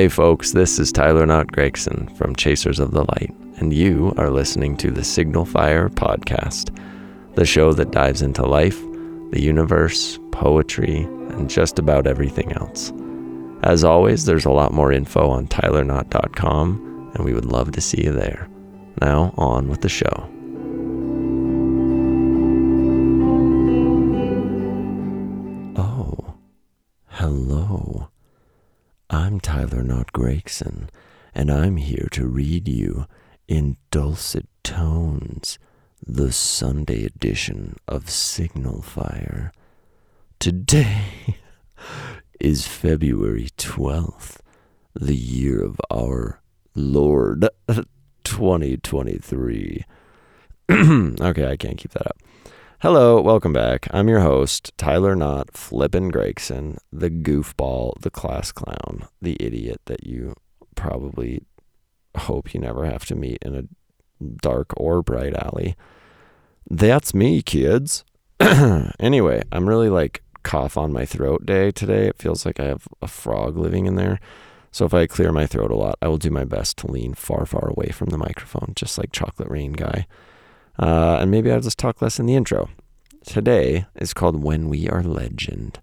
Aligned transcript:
Hey 0.00 0.08
folks, 0.08 0.52
this 0.52 0.78
is 0.78 0.90
Tyler 0.90 1.26
Knott 1.26 1.52
Gregson 1.52 2.08
from 2.16 2.34
Chasers 2.34 2.80
of 2.80 2.92
the 2.92 3.04
Light, 3.04 3.34
and 3.58 3.70
you 3.70 4.14
are 4.16 4.30
listening 4.30 4.74
to 4.78 4.90
the 4.90 5.04
Signal 5.04 5.44
Fire 5.44 5.90
Podcast, 5.90 6.74
the 7.34 7.44
show 7.44 7.74
that 7.74 7.90
dives 7.90 8.22
into 8.22 8.46
life, 8.46 8.80
the 9.30 9.42
universe, 9.42 10.18
poetry, 10.32 11.02
and 11.02 11.50
just 11.50 11.78
about 11.78 12.06
everything 12.06 12.50
else. 12.54 12.94
As 13.62 13.84
always, 13.84 14.24
there's 14.24 14.46
a 14.46 14.50
lot 14.50 14.72
more 14.72 14.90
info 14.90 15.28
on 15.28 15.48
tylerknott.com, 15.48 17.10
and 17.14 17.22
we 17.22 17.34
would 17.34 17.44
love 17.44 17.72
to 17.72 17.82
see 17.82 18.02
you 18.02 18.12
there. 18.12 18.48
Now, 19.02 19.34
on 19.36 19.68
with 19.68 19.82
the 19.82 19.90
show. 19.90 20.30
Oh, 25.76 26.34
hello. 27.08 28.09
I'm 29.12 29.40
Tyler 29.40 29.82
Knott 29.82 30.12
Gregson, 30.12 30.88
and 31.34 31.50
I'm 31.50 31.78
here 31.78 32.06
to 32.12 32.28
read 32.28 32.68
you 32.68 33.06
in 33.48 33.76
dulcet 33.90 34.46
tones 34.62 35.58
the 36.06 36.30
Sunday 36.30 37.06
edition 37.06 37.74
of 37.88 38.08
Signal 38.08 38.82
Fire. 38.82 39.50
Today 40.38 41.38
is 42.40 42.68
February 42.68 43.48
12th, 43.58 44.36
the 44.94 45.16
year 45.16 45.60
of 45.60 45.80
our 45.90 46.40
Lord 46.76 47.48
2023. 48.22 49.84
okay, 50.70 51.50
I 51.50 51.56
can't 51.56 51.78
keep 51.78 51.90
that 51.90 52.06
up. 52.06 52.18
Hello, 52.82 53.20
welcome 53.20 53.52
back. 53.52 53.88
I'm 53.90 54.08
your 54.08 54.20
host, 54.20 54.72
Tyler 54.78 55.14
Knott 55.14 55.52
Flippin' 55.52 56.08
Gregson, 56.08 56.78
the 56.90 57.10
goofball, 57.10 58.00
the 58.00 58.08
class 58.08 58.52
clown, 58.52 59.06
the 59.20 59.36
idiot 59.38 59.82
that 59.84 60.06
you 60.06 60.34
probably 60.76 61.42
hope 62.16 62.54
you 62.54 62.60
never 62.60 62.86
have 62.86 63.04
to 63.04 63.14
meet 63.14 63.36
in 63.42 63.54
a 63.54 64.24
dark 64.40 64.72
or 64.78 65.02
bright 65.02 65.34
alley. 65.34 65.76
That's 66.70 67.12
me, 67.12 67.42
kids. 67.42 68.02
anyway, 68.98 69.42
I'm 69.52 69.68
really 69.68 69.90
like 69.90 70.22
cough 70.42 70.78
on 70.78 70.90
my 70.90 71.04
throat 71.04 71.44
day 71.44 71.70
today. 71.70 72.06
It 72.06 72.16
feels 72.16 72.46
like 72.46 72.58
I 72.58 72.64
have 72.64 72.88
a 73.02 73.08
frog 73.08 73.58
living 73.58 73.84
in 73.84 73.96
there. 73.96 74.18
So 74.72 74.86
if 74.86 74.94
I 74.94 75.06
clear 75.06 75.32
my 75.32 75.46
throat 75.46 75.70
a 75.70 75.76
lot, 75.76 75.98
I 76.00 76.08
will 76.08 76.16
do 76.16 76.30
my 76.30 76.46
best 76.46 76.78
to 76.78 76.90
lean 76.90 77.12
far, 77.12 77.44
far 77.44 77.68
away 77.68 77.90
from 77.90 78.08
the 78.08 78.16
microphone, 78.16 78.72
just 78.74 78.96
like 78.96 79.12
Chocolate 79.12 79.50
Rain 79.50 79.72
Guy. 79.72 80.06
Uh, 80.80 81.18
and 81.20 81.30
maybe 81.30 81.52
I'll 81.52 81.60
just 81.60 81.78
talk 81.78 82.00
less 82.00 82.18
in 82.18 82.24
the 82.24 82.34
intro. 82.34 82.70
Today 83.26 83.84
is 83.96 84.14
called 84.14 84.42
When 84.42 84.70
We 84.70 84.88
Are 84.88 85.02
Legend. 85.02 85.78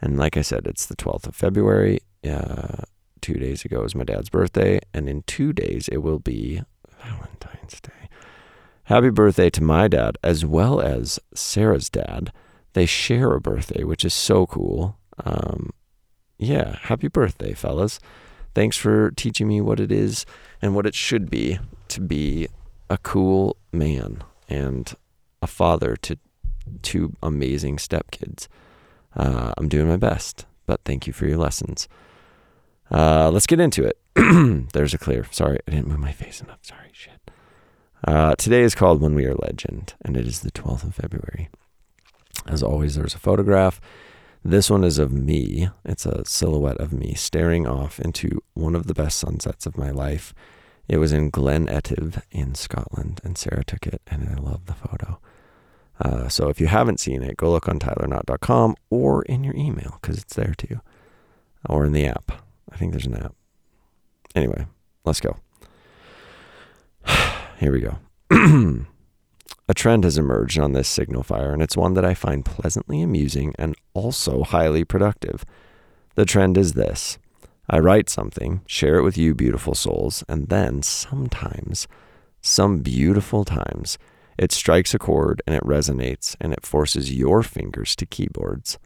And 0.00 0.16
like 0.16 0.36
I 0.36 0.42
said, 0.42 0.66
it's 0.66 0.86
the 0.86 0.94
12th 0.94 1.26
of 1.26 1.34
February. 1.34 1.98
Uh, 2.24 2.84
two 3.20 3.34
days 3.34 3.64
ago 3.64 3.82
was 3.82 3.96
my 3.96 4.04
dad's 4.04 4.30
birthday. 4.30 4.78
And 4.94 5.08
in 5.08 5.22
two 5.22 5.52
days, 5.52 5.88
it 5.88 5.98
will 5.98 6.20
be 6.20 6.62
Valentine's 7.04 7.80
Day. 7.80 8.08
Happy 8.84 9.10
birthday 9.10 9.50
to 9.50 9.62
my 9.62 9.88
dad, 9.88 10.16
as 10.22 10.46
well 10.46 10.80
as 10.80 11.18
Sarah's 11.34 11.90
dad. 11.90 12.32
They 12.74 12.86
share 12.86 13.34
a 13.34 13.40
birthday, 13.40 13.82
which 13.82 14.04
is 14.04 14.14
so 14.14 14.46
cool. 14.46 14.96
Um, 15.24 15.70
yeah, 16.38 16.76
happy 16.82 17.08
birthday, 17.08 17.52
fellas. 17.52 17.98
Thanks 18.54 18.76
for 18.76 19.10
teaching 19.10 19.48
me 19.48 19.60
what 19.60 19.80
it 19.80 19.90
is 19.90 20.24
and 20.62 20.74
what 20.74 20.86
it 20.86 20.94
should 20.94 21.30
be 21.30 21.58
to 21.88 22.00
be 22.00 22.48
a 22.90 22.98
cool 22.98 23.56
man 23.72 24.22
and 24.48 24.94
a 25.40 25.46
father 25.46 25.96
to 25.96 26.18
two 26.82 27.16
amazing 27.22 27.76
stepkids. 27.76 28.48
Uh, 29.16 29.52
I'm 29.56 29.68
doing 29.68 29.88
my 29.88 29.96
best, 29.96 30.44
but 30.66 30.80
thank 30.84 31.06
you 31.06 31.12
for 31.12 31.26
your 31.26 31.38
lessons. 31.38 31.88
Uh, 32.90 33.30
let's 33.30 33.46
get 33.46 33.60
into 33.60 33.84
it. 33.84 33.98
There's 34.72 34.92
a 34.92 34.98
clear. 34.98 35.24
Sorry, 35.30 35.58
I 35.66 35.70
didn't 35.70 35.86
move 35.86 36.00
my 36.00 36.12
face 36.12 36.40
enough. 36.40 36.58
Sorry, 36.62 36.90
shit. 36.92 37.30
Uh, 38.06 38.34
today 38.34 38.62
is 38.62 38.74
called 38.74 39.00
When 39.00 39.14
We 39.14 39.24
Are 39.26 39.34
Legend, 39.34 39.94
and 40.02 40.16
it 40.16 40.26
is 40.26 40.40
the 40.40 40.50
12th 40.50 40.84
of 40.84 40.94
February. 40.96 41.48
As 42.46 42.62
always, 42.62 42.96
there's 42.96 43.14
a 43.14 43.18
photograph. 43.18 43.80
This 44.44 44.70
one 44.70 44.82
is 44.82 44.98
of 44.98 45.12
me. 45.12 45.68
It's 45.84 46.06
a 46.06 46.24
silhouette 46.24 46.78
of 46.78 46.92
me 46.92 47.14
staring 47.14 47.66
off 47.66 48.00
into 48.00 48.42
one 48.54 48.74
of 48.74 48.86
the 48.86 48.94
best 48.94 49.18
sunsets 49.18 49.66
of 49.66 49.78
my 49.78 49.90
life 49.90 50.34
it 50.90 50.98
was 50.98 51.12
in 51.12 51.30
Glen 51.30 51.68
Etive 51.68 52.20
in 52.32 52.56
Scotland, 52.56 53.20
and 53.22 53.38
Sarah 53.38 53.62
took 53.64 53.86
it, 53.86 54.02
and 54.08 54.28
I 54.28 54.34
love 54.34 54.66
the 54.66 54.74
photo. 54.74 55.20
Uh, 56.00 56.28
so 56.28 56.48
if 56.48 56.60
you 56.60 56.66
haven't 56.66 56.98
seen 56.98 57.22
it, 57.22 57.36
go 57.36 57.52
look 57.52 57.68
on 57.68 57.78
tylerknott.com 57.78 58.74
or 58.90 59.22
in 59.22 59.44
your 59.44 59.54
email 59.54 60.00
because 60.02 60.18
it's 60.18 60.34
there 60.34 60.52
too, 60.52 60.80
or 61.68 61.86
in 61.86 61.92
the 61.92 62.06
app. 62.06 62.32
I 62.72 62.76
think 62.76 62.90
there's 62.90 63.06
an 63.06 63.16
app. 63.16 63.36
Anyway, 64.34 64.66
let's 65.04 65.20
go. 65.20 65.36
Here 67.58 67.70
we 67.70 67.80
go. 67.80 67.98
a 69.68 69.74
trend 69.74 70.02
has 70.02 70.18
emerged 70.18 70.58
on 70.58 70.72
this 70.72 70.88
signal 70.88 71.22
fire, 71.22 71.52
and 71.52 71.62
it's 71.62 71.76
one 71.76 71.94
that 71.94 72.04
I 72.04 72.14
find 72.14 72.44
pleasantly 72.44 73.00
amusing 73.00 73.54
and 73.60 73.76
also 73.94 74.42
highly 74.42 74.82
productive. 74.82 75.44
The 76.16 76.24
trend 76.24 76.58
is 76.58 76.72
this 76.72 77.16
I 77.72 77.78
write 77.78 78.10
something, 78.10 78.62
share 78.66 78.96
it 78.96 79.04
with 79.04 79.16
you, 79.16 79.32
beautiful 79.32 79.76
souls, 79.76 80.24
and 80.28 80.48
then 80.48 80.82
sometimes, 80.82 81.86
some 82.40 82.80
beautiful 82.80 83.44
times, 83.44 83.96
it 84.36 84.50
strikes 84.50 84.92
a 84.92 84.98
chord 84.98 85.40
and 85.46 85.54
it 85.54 85.62
resonates 85.62 86.34
and 86.40 86.52
it 86.52 86.66
forces 86.66 87.12
your 87.12 87.44
fingers 87.44 87.94
to 87.94 88.06
keyboards, 88.06 88.76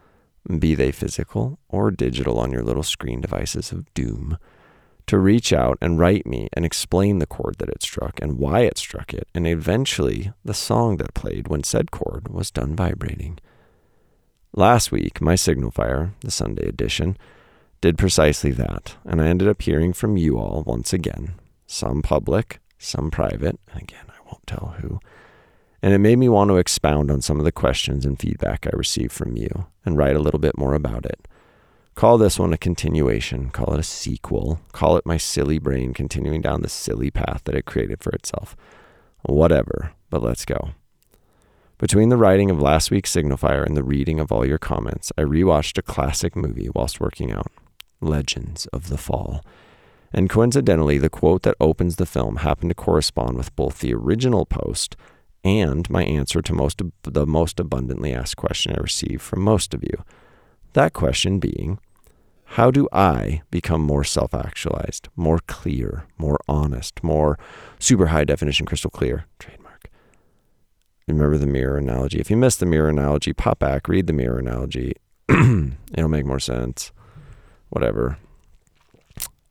be 0.58 0.74
they 0.74 0.92
physical 0.92 1.58
or 1.70 1.90
digital 1.90 2.38
on 2.38 2.52
your 2.52 2.62
little 2.62 2.82
screen 2.82 3.22
devices 3.22 3.72
of 3.72 3.92
doom, 3.94 4.36
to 5.06 5.18
reach 5.18 5.50
out 5.50 5.78
and 5.80 5.98
write 5.98 6.26
me 6.26 6.50
and 6.52 6.66
explain 6.66 7.20
the 7.20 7.26
chord 7.26 7.56
that 7.60 7.70
it 7.70 7.82
struck 7.82 8.20
and 8.20 8.38
why 8.38 8.60
it 8.60 8.76
struck 8.76 9.14
it, 9.14 9.28
and 9.34 9.46
eventually 9.46 10.30
the 10.44 10.52
song 10.52 10.98
that 10.98 11.14
played 11.14 11.48
when 11.48 11.62
said 11.62 11.90
chord 11.90 12.28
was 12.28 12.50
done 12.50 12.76
vibrating. 12.76 13.38
Last 14.52 14.92
week, 14.92 15.22
my 15.22 15.36
signal 15.36 15.70
fire, 15.70 16.12
the 16.20 16.30
Sunday 16.30 16.68
edition, 16.68 17.16
did 17.84 17.98
precisely 17.98 18.50
that, 18.50 18.96
and 19.04 19.20
I 19.20 19.26
ended 19.26 19.46
up 19.46 19.60
hearing 19.60 19.92
from 19.92 20.16
you 20.16 20.38
all 20.38 20.64
once 20.66 20.94
again, 20.94 21.34
some 21.66 22.00
public, 22.00 22.58
some 22.78 23.10
private, 23.10 23.60
and 23.70 23.82
again, 23.82 24.06
I 24.08 24.24
won't 24.24 24.46
tell 24.46 24.76
who. 24.80 25.00
And 25.82 25.92
it 25.92 25.98
made 25.98 26.18
me 26.18 26.30
want 26.30 26.48
to 26.48 26.56
expound 26.56 27.10
on 27.10 27.20
some 27.20 27.38
of 27.38 27.44
the 27.44 27.52
questions 27.52 28.06
and 28.06 28.18
feedback 28.18 28.66
I 28.66 28.74
received 28.74 29.12
from 29.12 29.36
you 29.36 29.66
and 29.84 29.98
write 29.98 30.16
a 30.16 30.20
little 30.20 30.40
bit 30.40 30.56
more 30.56 30.72
about 30.72 31.04
it. 31.04 31.28
Call 31.94 32.16
this 32.16 32.38
one 32.38 32.54
a 32.54 32.56
continuation, 32.56 33.50
call 33.50 33.74
it 33.74 33.80
a 33.80 33.82
sequel, 33.82 34.60
call 34.72 34.96
it 34.96 35.04
my 35.04 35.18
silly 35.18 35.58
brain 35.58 35.92
continuing 35.92 36.40
down 36.40 36.62
the 36.62 36.70
silly 36.70 37.10
path 37.10 37.42
that 37.44 37.54
it 37.54 37.66
created 37.66 38.02
for 38.02 38.12
itself. 38.12 38.56
Whatever, 39.24 39.92
but 40.08 40.22
let's 40.22 40.46
go. 40.46 40.70
Between 41.76 42.08
the 42.08 42.16
writing 42.16 42.48
of 42.48 42.62
last 42.62 42.90
week's 42.90 43.10
Signal 43.10 43.36
Fire 43.36 43.62
and 43.62 43.76
the 43.76 43.84
reading 43.84 44.20
of 44.20 44.32
all 44.32 44.46
your 44.46 44.56
comments, 44.56 45.12
I 45.18 45.20
rewatched 45.20 45.76
a 45.76 45.82
classic 45.82 46.34
movie 46.34 46.70
whilst 46.74 46.98
working 46.98 47.30
out. 47.30 47.52
Legends 48.00 48.66
of 48.66 48.88
the 48.88 48.98
Fall. 48.98 49.44
And 50.12 50.30
coincidentally, 50.30 50.96
the 50.98 51.10
quote 51.10 51.42
that 51.42 51.56
opens 51.58 51.96
the 51.96 52.06
film 52.06 52.36
happened 52.36 52.70
to 52.70 52.74
correspond 52.74 53.36
with 53.36 53.54
both 53.56 53.80
the 53.80 53.92
original 53.92 54.46
post 54.46 54.96
and 55.42 55.90
my 55.90 56.04
answer 56.04 56.40
to 56.40 56.54
most 56.54 56.80
the 57.02 57.26
most 57.26 57.60
abundantly 57.60 58.14
asked 58.14 58.36
question 58.36 58.74
I 58.74 58.80
received 58.80 59.20
from 59.20 59.42
most 59.42 59.74
of 59.74 59.82
you. 59.82 60.04
That 60.72 60.92
question 60.92 61.38
being, 61.38 61.78
how 62.44 62.70
do 62.70 62.88
I 62.92 63.42
become 63.50 63.82
more 63.82 64.04
self 64.04 64.34
actualized, 64.34 65.08
more 65.16 65.40
clear, 65.46 66.06
more 66.16 66.38
honest, 66.48 67.02
more 67.02 67.38
super 67.78 68.06
high 68.06 68.24
definition, 68.24 68.66
crystal 68.66 68.90
clear? 68.90 69.26
Trademark. 69.38 69.90
Remember 71.08 71.36
the 71.36 71.46
mirror 71.46 71.76
analogy. 71.76 72.20
If 72.20 72.30
you 72.30 72.36
missed 72.36 72.60
the 72.60 72.66
mirror 72.66 72.88
analogy, 72.88 73.32
pop 73.32 73.58
back, 73.58 73.88
read 73.88 74.06
the 74.06 74.12
mirror 74.12 74.38
analogy. 74.38 74.94
It'll 75.28 76.08
make 76.08 76.24
more 76.24 76.40
sense 76.40 76.92
whatever. 77.68 78.18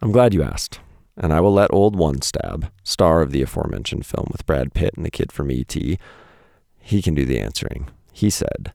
I'm 0.01 0.12
glad 0.12 0.33
you 0.33 0.44
asked, 0.44 0.80
and 1.18 1.31
I 1.31 1.39
will 1.39 1.54
let 1.54 1.74
old 1.74 1.95
One 1.95 2.21
Stab, 2.21 2.71
star 2.83 3.21
of 3.21 3.31
the 3.31 3.42
aforementioned 3.42 4.06
film 4.06 4.27
with 4.31 4.45
Brad 4.45 4.74
Pitt 4.74 4.94
and 4.95 5.06
the 5.06 5.12
kid 5.12 5.31
from 5.31 5.51
E.T., 5.51 5.98
he 6.80 7.01
can 7.01 7.15
do 7.15 7.25
the 7.25 7.39
answering. 7.39 7.89
He 8.12 8.30
said, 8.30 8.74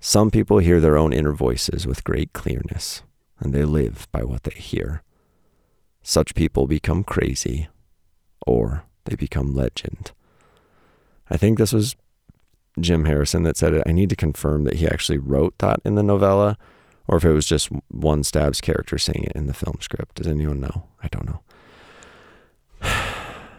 Some 0.00 0.30
people 0.30 0.58
hear 0.58 0.80
their 0.80 0.96
own 0.96 1.12
inner 1.12 1.32
voices 1.32 1.86
with 1.86 2.04
great 2.04 2.32
clearness, 2.32 3.02
and 3.38 3.52
they 3.52 3.64
live 3.64 4.08
by 4.10 4.24
what 4.24 4.44
they 4.44 4.58
hear. 4.58 5.02
Such 6.02 6.34
people 6.34 6.66
become 6.66 7.04
crazy, 7.04 7.68
or 8.46 8.84
they 9.04 9.16
become 9.16 9.54
legend. 9.54 10.12
I 11.28 11.36
think 11.36 11.58
this 11.58 11.72
was 11.72 11.94
Jim 12.80 13.04
Harrison 13.04 13.42
that 13.42 13.56
said 13.56 13.74
it. 13.74 13.82
I 13.86 13.92
need 13.92 14.10
to 14.10 14.16
confirm 14.16 14.64
that 14.64 14.76
he 14.76 14.86
actually 14.86 15.18
wrote 15.18 15.58
that 15.58 15.80
in 15.84 15.94
the 15.94 16.02
novella 16.02 16.56
or 17.10 17.16
if 17.16 17.24
it 17.24 17.32
was 17.32 17.44
just 17.44 17.70
one 17.88 18.22
Stab's 18.22 18.60
character 18.60 18.96
saying 18.96 19.24
it 19.24 19.32
in 19.34 19.48
the 19.48 19.52
film 19.52 19.78
script. 19.80 20.14
Does 20.14 20.28
anyone 20.28 20.60
know? 20.60 20.84
I 21.02 21.08
don't 21.08 21.26
know. 21.26 21.40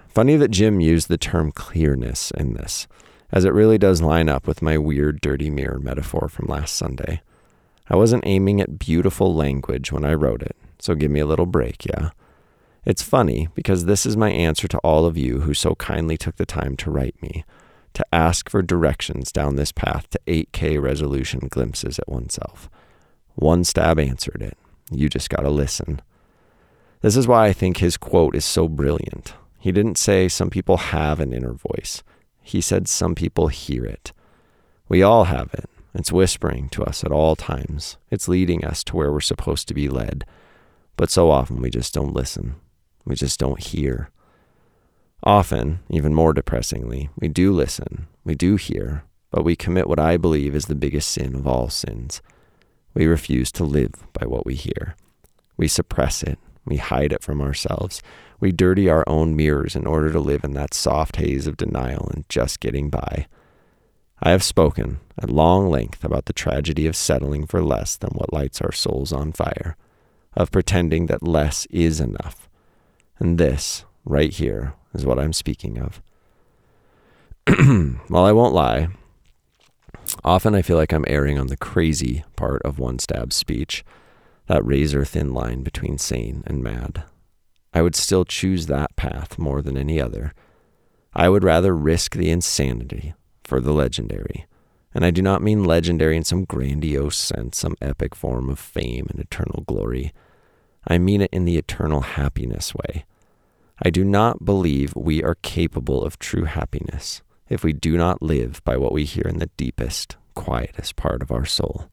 Funny 0.08 0.38
that 0.38 0.52
Jim 0.52 0.80
used 0.80 1.10
the 1.10 1.18
term 1.18 1.52
clearness 1.52 2.32
in 2.32 2.54
this, 2.54 2.88
as 3.30 3.44
it 3.44 3.54
really 3.54 3.78
does 3.78 4.02
line 4.02 4.30
up 4.30 4.48
with 4.48 4.62
my 4.62 4.78
weird 4.78 5.20
dirty 5.20 5.50
mirror 5.50 5.80
metaphor 5.80 6.30
from 6.30 6.48
last 6.48 6.78
Sunday. 6.78 7.22
I 7.90 7.98
wasn't 7.98 8.24
aiming 8.26 8.62
at 8.62 8.80
beautiful 8.80 9.36
language 9.36 9.92
when 9.92 10.06
I 10.06 10.14
wrote 10.14 10.42
it, 10.42 10.56
so 10.80 10.96
give 10.96 11.12
me 11.12 11.20
a 11.20 11.26
little 11.26 11.46
break, 11.46 11.86
yeah? 11.86 12.12
It's 12.86 13.04
funny 13.04 13.50
because 13.54 13.84
this 13.84 14.06
is 14.06 14.16
my 14.16 14.32
answer 14.32 14.70
to 14.70 14.78
all 14.78 15.06
of 15.06 15.18
you 15.18 15.42
who 15.42 15.54
so 15.54 15.76
kindly 15.76 16.16
took 16.16 16.38
the 16.38 16.46
time 16.46 16.78
to 16.78 16.90
write 16.90 17.22
me, 17.22 17.44
to 17.96 18.06
ask 18.14 18.50
for 18.50 18.62
directions 18.62 19.34
down 19.34 19.58
this 19.58 19.74
path 19.74 20.10
to 20.12 20.22
8K 20.26 20.82
resolution 20.82 21.50
glimpses 21.50 22.00
at 22.00 22.08
oneself. 22.08 22.70
One 23.36 23.64
stab 23.64 24.00
answered 24.00 24.42
it. 24.42 24.58
You 24.92 25.10
just 25.10 25.30
got 25.30 25.42
to 25.42 25.50
listen. 25.50 26.02
This 27.02 27.16
is 27.16 27.28
why 27.28 27.48
I 27.48 27.54
think 27.54 27.78
his 27.78 27.98
quote 27.98 28.36
is 28.36 28.46
so 28.46 28.68
brilliant. 28.68 29.34
He 29.60 29.72
didn't 29.72 29.98
say 29.98 30.28
some 30.28 30.50
people 30.50 30.78
have 30.78 31.20
an 31.20 31.34
inner 31.34 31.54
voice. 31.54 32.04
He 32.42 32.62
said 32.62 32.88
some 32.88 33.16
people 33.16 33.48
hear 33.48 33.86
it. 33.86 34.12
We 34.90 35.02
all 35.02 35.26
have 35.26 35.54
it. 35.54 35.70
It's 35.94 36.12
whispering 36.12 36.70
to 36.70 36.84
us 36.84 37.04
at 37.04 37.12
all 37.12 37.36
times. 37.36 37.98
It's 38.10 38.28
leading 38.28 38.64
us 38.64 38.84
to 38.86 38.96
where 38.96 39.12
we're 39.12 39.20
supposed 39.20 39.68
to 39.68 39.74
be 39.74 39.90
led. 39.90 40.26
But 40.96 41.10
so 41.10 41.30
often 41.32 41.62
we 41.62 41.70
just 41.70 41.94
don't 41.94 42.14
listen. 42.14 42.56
We 43.06 43.16
just 43.16 43.40
don't 43.40 43.62
hear. 43.62 44.10
Often, 45.24 45.80
even 45.90 46.14
more 46.14 46.34
depressingly, 46.34 47.10
we 47.16 47.28
do 47.28 47.52
listen, 47.52 48.08
we 48.24 48.34
do 48.34 48.56
hear, 48.56 49.04
but 49.30 49.44
we 49.44 49.56
commit 49.56 49.88
what 49.88 50.00
I 50.00 50.18
believe 50.18 50.56
is 50.56 50.66
the 50.66 50.76
biggest 50.76 51.10
sin 51.10 51.36
of 51.36 51.46
all 51.46 51.70
sins. 51.70 52.22
We 52.94 53.06
refuse 53.06 53.52
to 53.54 53.64
live 53.64 53.94
by 54.14 54.26
what 54.26 54.46
we 54.46 54.56
hear. 54.56 54.96
We 55.58 55.68
suppress 55.68 56.24
it, 56.24 56.40
we 56.66 56.78
hide 56.78 57.12
it 57.14 57.24
from 57.24 57.42
ourselves, 57.42 58.02
we 58.40 58.52
dirty 58.52 58.90
our 58.90 59.04
own 59.08 59.36
mirrors 59.36 59.76
in 59.76 59.86
order 59.86 60.12
to 60.12 60.20
live 60.20 60.44
in 60.44 60.54
that 60.54 60.74
soft 60.74 61.18
haze 61.18 61.48
of 61.48 61.58
denial 61.58 62.10
and 62.14 62.28
just 62.28 62.60
getting 62.60 62.90
by. 62.90 63.28
I 64.24 64.32
have 64.32 64.44
spoken 64.44 65.00
at 65.18 65.30
long 65.30 65.70
length 65.70 66.04
about 66.04 66.26
the 66.26 66.34
tragedy 66.34 66.86
of 66.88 66.96
settling 66.96 67.46
for 67.46 67.62
less 67.64 67.98
than 67.98 68.12
what 68.12 68.34
lights 68.34 68.62
our 68.62 68.72
souls 68.72 69.12
on 69.12 69.32
fire, 69.32 69.76
of 70.36 70.52
pretending 70.52 71.08
that 71.08 71.24
less 71.24 71.66
is 71.68 72.00
enough. 72.00 72.48
And 73.20 73.38
this, 73.38 73.86
right 74.06 74.32
here, 74.32 74.74
is 74.94 75.06
what 75.06 75.20
I'm 75.20 75.34
speaking 75.34 75.80
of. 75.80 76.02
While 78.08 78.26
I 78.26 78.32
won't 78.32 78.54
lie, 78.54 78.90
often 80.24 80.56
I 80.56 80.62
feel 80.62 80.78
like 80.78 80.94
I'm 80.94 81.06
erring 81.08 81.40
on 81.40 81.48
the 81.48 81.58
crazy 81.58 82.24
part 82.36 82.62
of 82.64 82.80
one 82.80 83.00
stab 83.00 83.34
speech, 83.34 83.84
that 84.48 84.66
razor 84.66 85.06
thin 85.06 85.34
line 85.34 85.64
between 85.64 85.98
sane 85.98 86.44
and 86.46 86.64
mad. 86.64 87.04
I 87.74 87.82
would 87.82 87.96
still 87.96 88.26
choose 88.26 88.66
that 88.68 88.96
path 88.96 89.40
more 89.40 89.62
than 89.62 89.78
any 89.78 90.02
other. 90.02 90.34
I 91.14 91.30
would 91.30 91.44
rather 91.44 91.76
risk 91.76 92.16
the 92.16 92.30
insanity 92.30 93.14
for 93.44 93.60
the 93.60 93.74
legendary. 93.74 94.46
And 94.94 95.06
I 95.06 95.12
do 95.12 95.22
not 95.22 95.42
mean 95.42 95.64
legendary 95.64 96.18
in 96.18 96.24
some 96.24 96.44
grandiose 96.44 97.18
sense, 97.18 97.58
some 97.58 97.76
epic 97.82 98.14
form 98.14 98.50
of 98.50 98.60
fame 98.60 99.08
and 99.10 99.20
eternal 99.20 99.64
glory. 99.66 100.12
I 100.86 100.98
mean 100.98 101.22
it 101.22 101.30
in 101.32 101.46
the 101.46 101.58
eternal 101.58 102.02
happiness 102.02 102.76
way. 102.76 103.06
I 103.84 103.90
do 103.90 104.04
not 104.04 104.44
believe 104.44 104.96
we 104.96 105.24
are 105.24 105.36
capable 105.42 106.04
of 106.04 106.20
true 106.20 106.44
happiness 106.44 107.22
if 107.52 107.64
we 107.64 107.74
do 107.74 107.98
not 107.98 108.22
live 108.22 108.64
by 108.64 108.78
what 108.78 108.94
we 108.94 109.04
hear 109.04 109.26
in 109.28 109.40
the 109.40 109.50
deepest, 109.58 110.16
quietest 110.36 110.96
part 110.96 111.22
of 111.22 111.32
our 111.32 111.46
soul. 111.46 111.90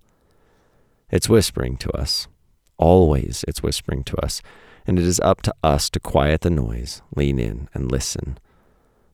It's 1.10 1.28
whispering 1.28 1.76
to 1.78 1.90
us. 1.90 2.28
Always 2.76 3.44
it's 3.49 3.62
whispering 3.62 4.05
to 4.05 4.16
us 4.19 4.40
and 4.87 4.99
it 4.99 5.05
is 5.05 5.20
up 5.20 5.43
to 5.43 5.55
us 5.62 5.90
to 5.90 6.00
quiet 6.00 6.40
the 6.40 6.50
noise, 6.50 7.02
lean 7.14 7.38
in, 7.38 7.69
and 7.75 7.93
listen. 7.93 8.38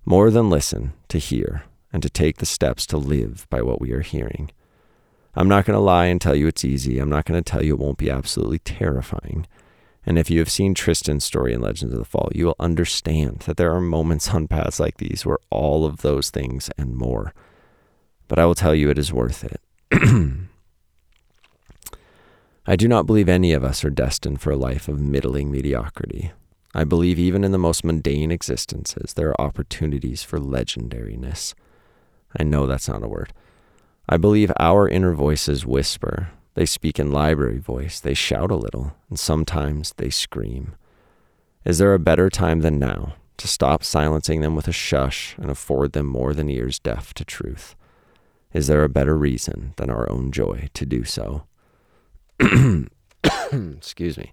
More 0.04 0.30
than 0.30 0.48
listen, 0.48 0.92
to 1.08 1.18
hear, 1.18 1.64
and 1.92 2.00
to 2.02 2.08
take 2.08 2.36
the 2.36 2.46
steps 2.46 2.86
to 2.86 2.96
live 2.96 3.46
by 3.50 3.60
what 3.60 3.80
we 3.80 3.90
are 3.92 4.02
hearing. 4.02 4.52
I'm 5.34 5.48
not 5.48 5.64
going 5.64 5.74
to 5.74 5.80
lie 5.80 6.06
and 6.06 6.20
tell 6.20 6.36
you 6.36 6.46
it's 6.46 6.64
easy. 6.64 7.00
I'm 7.00 7.10
not 7.10 7.24
going 7.24 7.42
to 7.42 7.50
tell 7.50 7.64
you 7.64 7.74
it 7.74 7.80
won't 7.80 7.98
be 7.98 8.08
absolutely 8.08 8.60
terrifying. 8.60 9.48
And 10.06 10.18
if 10.18 10.30
you 10.30 10.38
have 10.38 10.50
seen 10.50 10.74
Tristan's 10.74 11.24
story 11.24 11.54
in 11.54 11.62
Legends 11.62 11.94
of 11.94 11.98
the 11.98 12.04
Fall, 12.04 12.30
you 12.34 12.46
will 12.46 12.56
understand 12.58 13.40
that 13.40 13.56
there 13.56 13.74
are 13.74 13.80
moments 13.80 14.30
on 14.30 14.48
paths 14.48 14.78
like 14.78 14.98
these 14.98 15.24
where 15.24 15.38
all 15.50 15.86
of 15.86 16.02
those 16.02 16.30
things 16.30 16.70
and 16.76 16.94
more. 16.94 17.32
But 18.28 18.38
I 18.38 18.46
will 18.46 18.54
tell 18.54 18.74
you 18.74 18.90
it 18.90 18.98
is 18.98 19.12
worth 19.12 19.44
it. 19.44 19.60
I 22.66 22.76
do 22.76 22.88
not 22.88 23.06
believe 23.06 23.28
any 23.28 23.52
of 23.52 23.62
us 23.64 23.84
are 23.84 23.90
destined 23.90 24.40
for 24.40 24.50
a 24.50 24.56
life 24.56 24.88
of 24.88 25.00
middling 25.00 25.50
mediocrity. 25.50 26.32
I 26.74 26.84
believe 26.84 27.18
even 27.18 27.44
in 27.44 27.52
the 27.52 27.58
most 27.58 27.84
mundane 27.84 28.30
existences, 28.30 29.14
there 29.14 29.28
are 29.28 29.40
opportunities 29.40 30.22
for 30.22 30.38
legendariness. 30.38 31.54
I 32.38 32.42
know 32.42 32.66
that's 32.66 32.88
not 32.88 33.04
a 33.04 33.08
word. 33.08 33.32
I 34.08 34.16
believe 34.16 34.50
our 34.58 34.88
inner 34.88 35.14
voices 35.14 35.64
whisper. 35.64 36.30
They 36.54 36.66
speak 36.66 36.98
in 36.98 37.10
library 37.10 37.58
voice, 37.58 38.00
they 38.00 38.14
shout 38.14 38.50
a 38.50 38.56
little, 38.56 38.94
and 39.08 39.18
sometimes 39.18 39.92
they 39.96 40.10
scream. 40.10 40.76
Is 41.64 41.78
there 41.78 41.94
a 41.94 41.98
better 41.98 42.30
time 42.30 42.60
than 42.60 42.78
now 42.78 43.14
to 43.38 43.48
stop 43.48 43.82
silencing 43.82 44.40
them 44.40 44.54
with 44.54 44.68
a 44.68 44.72
shush 44.72 45.34
and 45.38 45.50
afford 45.50 45.92
them 45.92 46.06
more 46.06 46.32
than 46.32 46.48
ears 46.48 46.78
deaf 46.78 47.12
to 47.14 47.24
truth? 47.24 47.74
Is 48.52 48.68
there 48.68 48.84
a 48.84 48.88
better 48.88 49.16
reason 49.16 49.74
than 49.76 49.90
our 49.90 50.10
own 50.10 50.30
joy 50.30 50.68
to 50.74 50.86
do 50.86 51.02
so? 51.02 51.44
Excuse 53.52 54.16
me. 54.16 54.32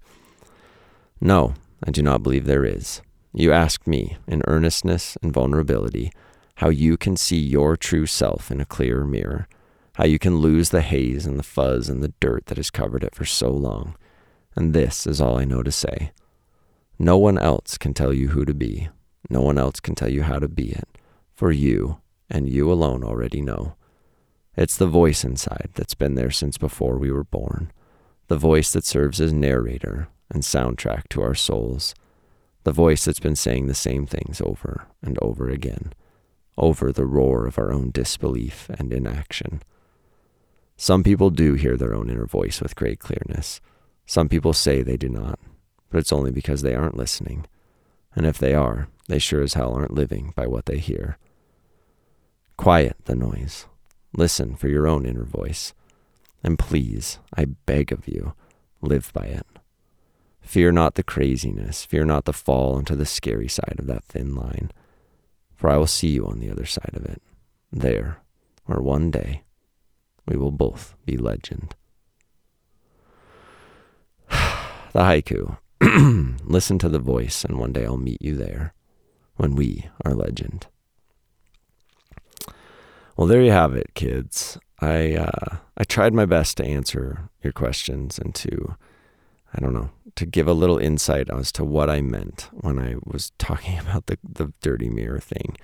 No, 1.19 1.55
I 1.83 1.91
do 1.91 2.03
not 2.03 2.21
believe 2.21 2.45
there 2.45 2.65
is. 2.65 3.01
You 3.33 3.51
ask 3.51 3.87
me, 3.87 4.17
in 4.27 4.43
earnestness 4.45 5.17
and 5.23 5.33
vulnerability, 5.33 6.11
how 6.55 6.69
you 6.69 6.97
can 6.97 7.17
see 7.17 7.39
your 7.39 7.77
true 7.77 8.05
self 8.05 8.51
in 8.51 8.61
a 8.61 8.65
clearer 8.65 9.05
mirror, 9.05 9.47
how 10.01 10.07
you 10.07 10.17
can 10.17 10.37
lose 10.37 10.71
the 10.71 10.81
haze 10.81 11.27
and 11.27 11.37
the 11.37 11.43
fuzz 11.43 11.87
and 11.87 12.01
the 12.01 12.11
dirt 12.19 12.47
that 12.47 12.57
has 12.57 12.71
covered 12.71 13.03
it 13.03 13.13
for 13.13 13.23
so 13.23 13.51
long. 13.51 13.95
And 14.55 14.73
this 14.73 15.05
is 15.05 15.21
all 15.21 15.37
I 15.37 15.45
know 15.45 15.61
to 15.61 15.71
say. 15.71 16.11
No 16.97 17.19
one 17.19 17.37
else 17.37 17.77
can 17.77 17.93
tell 17.93 18.11
you 18.11 18.29
who 18.29 18.43
to 18.45 18.55
be. 18.55 18.89
No 19.29 19.41
one 19.41 19.59
else 19.59 19.79
can 19.79 19.93
tell 19.93 20.09
you 20.09 20.23
how 20.23 20.39
to 20.39 20.47
be 20.47 20.71
it, 20.71 20.87
for 21.35 21.51
you, 21.51 22.01
and 22.31 22.49
you 22.49 22.71
alone 22.71 23.03
already 23.03 23.43
know. 23.43 23.75
It's 24.57 24.75
the 24.75 24.87
voice 24.87 25.23
inside 25.23 25.69
that's 25.75 25.93
been 25.93 26.15
there 26.15 26.31
since 26.31 26.57
before 26.57 26.97
we 26.97 27.11
were 27.11 27.23
born 27.23 27.71
the 28.27 28.37
voice 28.37 28.73
that 28.73 28.85
serves 28.85 29.21
as 29.21 29.31
narrator 29.31 30.07
and 30.31 30.41
soundtrack 30.41 31.09
to 31.09 31.21
our 31.21 31.35
souls, 31.35 31.93
the 32.63 32.71
voice 32.71 33.05
that's 33.05 33.19
been 33.19 33.35
saying 33.35 33.67
the 33.67 33.75
same 33.75 34.07
things 34.07 34.41
over 34.41 34.87
and 35.03 35.19
over 35.21 35.47
again, 35.47 35.93
over 36.57 36.91
the 36.91 37.05
roar 37.05 37.45
of 37.45 37.59
our 37.59 37.71
own 37.71 37.91
disbelief 37.91 38.67
and 38.79 38.91
inaction. 38.91 39.61
Some 40.81 41.03
people 41.03 41.29
do 41.29 41.53
hear 41.53 41.77
their 41.77 41.93
own 41.93 42.09
inner 42.09 42.25
voice 42.25 42.59
with 42.59 42.75
great 42.75 42.97
clearness. 42.97 43.61
Some 44.07 44.27
people 44.27 44.51
say 44.51 44.81
they 44.81 44.97
do 44.97 45.09
not, 45.09 45.37
but 45.91 45.99
it's 45.99 46.11
only 46.11 46.31
because 46.31 46.63
they 46.63 46.73
aren't 46.73 46.97
listening. 46.97 47.45
And 48.15 48.25
if 48.25 48.39
they 48.39 48.55
are, 48.55 48.87
they 49.07 49.19
sure 49.19 49.43
as 49.43 49.53
hell 49.53 49.75
aren't 49.75 49.93
living 49.93 50.33
by 50.35 50.47
what 50.47 50.65
they 50.65 50.79
hear. 50.79 51.19
Quiet 52.57 52.95
the 53.05 53.13
noise. 53.13 53.67
Listen 54.17 54.55
for 54.55 54.69
your 54.69 54.87
own 54.87 55.05
inner 55.05 55.23
voice. 55.23 55.75
And 56.43 56.57
please, 56.57 57.19
I 57.37 57.45
beg 57.45 57.91
of 57.91 58.07
you, 58.07 58.33
live 58.81 59.13
by 59.13 59.25
it. 59.25 59.45
Fear 60.41 60.71
not 60.71 60.95
the 60.95 61.03
craziness, 61.03 61.85
fear 61.85 62.05
not 62.05 62.25
the 62.25 62.33
fall 62.33 62.79
into 62.79 62.95
the 62.95 63.05
scary 63.05 63.47
side 63.47 63.75
of 63.77 63.85
that 63.85 64.05
thin 64.05 64.33
line, 64.33 64.71
for 65.53 65.69
I 65.69 65.77
will 65.77 65.85
see 65.85 66.09
you 66.09 66.25
on 66.25 66.39
the 66.39 66.49
other 66.49 66.65
side 66.65 66.95
of 66.95 67.05
it, 67.05 67.21
there, 67.71 68.23
where 68.65 68.81
one 68.81 69.11
day 69.11 69.43
we 70.27 70.37
will 70.37 70.51
both 70.51 70.95
be 71.05 71.17
legend. 71.17 71.75
the 74.29 74.99
haiku. 74.99 75.57
Listen 76.45 76.77
to 76.79 76.89
the 76.89 76.99
voice, 76.99 77.43
and 77.43 77.57
one 77.57 77.73
day 77.73 77.85
I'll 77.85 77.97
meet 77.97 78.21
you 78.21 78.35
there 78.35 78.73
when 79.35 79.55
we 79.55 79.89
are 80.05 80.13
legend. 80.13 80.67
Well, 83.17 83.27
there 83.27 83.41
you 83.41 83.51
have 83.51 83.75
it, 83.75 83.93
kids. 83.93 84.57
I 84.79 85.15
uh, 85.15 85.57
I 85.77 85.83
tried 85.83 86.13
my 86.13 86.25
best 86.25 86.57
to 86.57 86.65
answer 86.65 87.29
your 87.43 87.53
questions 87.53 88.17
and 88.17 88.33
to 88.35 88.75
I 89.53 89.59
don't 89.59 89.73
know 89.73 89.91
to 90.15 90.25
give 90.25 90.47
a 90.47 90.53
little 90.53 90.77
insight 90.77 91.29
as 91.29 91.51
to 91.53 91.63
what 91.63 91.89
I 91.89 92.01
meant 92.01 92.49
when 92.51 92.79
I 92.79 92.95
was 93.03 93.31
talking 93.37 93.77
about 93.79 94.07
the 94.07 94.17
the 94.23 94.53
dirty 94.61 94.89
mirror 94.89 95.19
thing, 95.19 95.57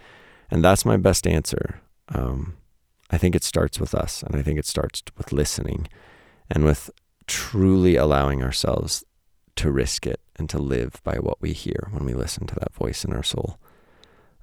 and 0.51 0.63
that's 0.63 0.85
my 0.85 0.97
best 0.97 1.27
answer. 1.27 1.81
Um, 2.09 2.57
I 3.09 3.17
think 3.17 3.35
it 3.35 3.43
starts 3.43 3.79
with 3.79 3.95
us, 3.95 4.23
and 4.23 4.35
I 4.35 4.41
think 4.41 4.59
it 4.59 4.65
starts 4.65 5.01
with 5.17 5.31
listening, 5.31 5.87
and 6.49 6.65
with 6.65 6.89
truly 7.25 7.95
allowing 7.95 8.43
ourselves 8.43 9.03
to 9.55 9.71
risk 9.71 10.05
it 10.05 10.21
and 10.35 10.49
to 10.49 10.57
live 10.57 11.01
by 11.03 11.15
what 11.15 11.41
we 11.41 11.53
hear 11.53 11.89
when 11.91 12.05
we 12.05 12.13
listen 12.13 12.47
to 12.47 12.55
that 12.55 12.73
voice 12.73 13.03
in 13.03 13.13
our 13.13 13.23
soul. 13.23 13.59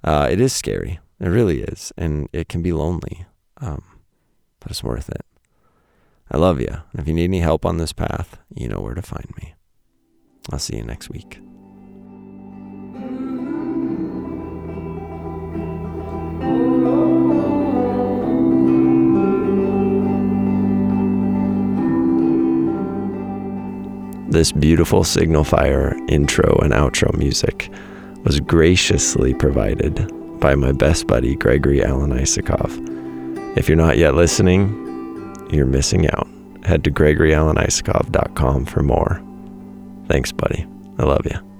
Uh, 0.03 0.27
it 0.29 0.41
is 0.41 0.53
scary. 0.53 0.99
It 1.19 1.27
really 1.27 1.61
is, 1.61 1.93
and 1.97 2.27
it 2.33 2.49
can 2.49 2.61
be 2.61 2.73
lonely. 2.73 3.25
Um, 3.57 3.83
but 4.59 4.71
it's 4.71 4.83
worth 4.83 5.09
it. 5.09 5.25
I 6.29 6.37
love 6.37 6.59
you. 6.59 6.81
If 6.93 7.07
you 7.07 7.13
need 7.13 7.25
any 7.25 7.39
help 7.39 7.65
on 7.65 7.77
this 7.77 7.93
path, 7.93 8.37
you 8.53 8.67
know 8.67 8.81
where 8.81 8.95
to 8.95 9.01
find 9.01 9.31
me. 9.37 9.53
I'll 10.51 10.59
see 10.59 10.75
you 10.75 10.83
next 10.83 11.09
week. 11.09 11.39
This 24.35 24.51
beautiful 24.51 25.05
Signal 25.05 25.45
Fire 25.45 25.95
intro 26.09 26.57
and 26.57 26.73
outro 26.73 27.17
music 27.17 27.69
was 28.25 28.41
graciously 28.41 29.33
provided 29.33 30.11
by 30.41 30.55
my 30.55 30.73
best 30.73 31.07
buddy, 31.07 31.37
Gregory 31.37 31.81
Alan 31.81 32.11
Isakov. 32.11 32.69
If 33.57 33.69
you're 33.69 33.77
not 33.77 33.97
yet 33.97 34.13
listening, 34.13 34.67
you're 35.51 35.65
missing 35.65 36.09
out. 36.09 36.27
Head 36.65 36.83
to 36.83 36.91
GregoryAlanIsakov.com 36.91 38.65
for 38.65 38.83
more. 38.83 39.23
Thanks, 40.09 40.33
buddy. 40.33 40.67
I 40.99 41.03
love 41.03 41.25
you. 41.25 41.54